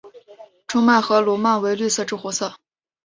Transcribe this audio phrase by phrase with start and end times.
[0.65, 2.55] 中脉和笼蔓为绿色至红色。